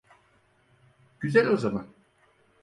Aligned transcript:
Güzel 1.21 1.47
o 1.53 1.57
zaman. 1.57 1.87